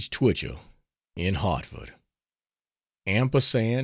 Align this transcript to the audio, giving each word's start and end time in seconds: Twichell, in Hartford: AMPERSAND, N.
Twichell, 0.09 0.57
in 1.15 1.35
Hartford: 1.35 1.93
AMPERSAND, 3.05 3.67
N. 3.75 3.79